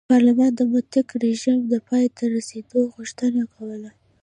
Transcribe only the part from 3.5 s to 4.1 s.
کوله.